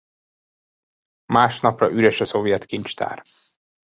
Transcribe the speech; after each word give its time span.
Másnapra 1.25 1.89
üres 1.91 2.19
a 2.19 2.25
szovjet 2.25 2.65
kincstár. 2.65 3.23